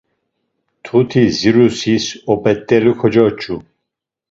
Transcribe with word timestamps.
Mtuti 0.79 1.21
dzirusis 1.35 2.05
op̌et̆elu 2.33 2.91
kocoç̌u. 2.99 3.55